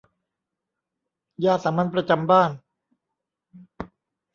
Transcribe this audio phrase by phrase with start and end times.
[1.45, 2.51] ยาสามัญประจำบ้าน